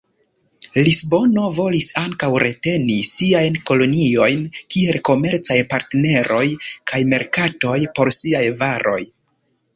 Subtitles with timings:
[0.85, 6.41] Lisbono volis ankaŭ reteni siajn koloniojn kiel komercaj partneroj
[6.95, 9.01] kaj merkatoj por siaj varoj.